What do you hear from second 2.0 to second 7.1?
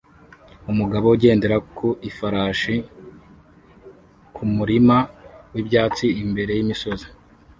ifarashi kumurima wibyatsi imbere yimisozi